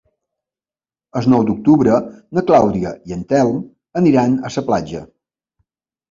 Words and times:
El 1.19 1.25
nou 1.33 1.41
d'octubre 1.49 1.99
na 2.37 2.43
Clàudia 2.47 2.93
i 3.11 3.15
en 3.17 3.21
Telm 3.33 3.59
aniran 4.01 4.39
a 4.49 4.51
la 4.55 4.63
platja. 4.71 5.03